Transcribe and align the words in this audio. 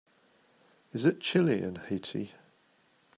Is 0.93 1.05
it 1.05 1.19
chilly 1.19 1.61
in 1.61 1.75
Haiti 1.75 2.31